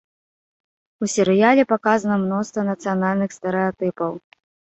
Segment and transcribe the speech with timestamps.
[1.05, 4.11] У серыяле паказана мноства нацыянальных стэрэатыпаў.